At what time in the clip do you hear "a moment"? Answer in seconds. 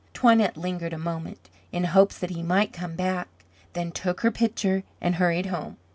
0.93-1.47